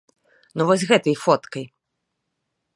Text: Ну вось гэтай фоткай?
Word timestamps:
Ну 0.61 0.67
вось 0.69 0.85
гэтай 0.93 1.15
фоткай? 1.25 1.65